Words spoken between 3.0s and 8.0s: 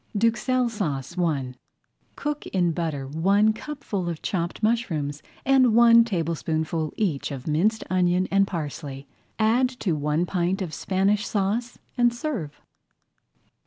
one cupful of chopped mushrooms; and one tablespoonful each of minced